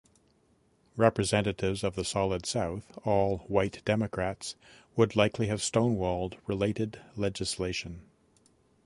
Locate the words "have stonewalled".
5.45-6.37